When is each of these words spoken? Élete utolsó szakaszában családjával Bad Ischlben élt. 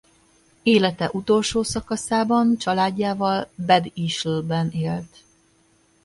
Élete 0.63 1.09
utolsó 1.13 1.63
szakaszában 1.63 2.57
családjával 2.57 3.49
Bad 3.65 3.91
Ischlben 3.93 4.69
élt. 4.71 5.23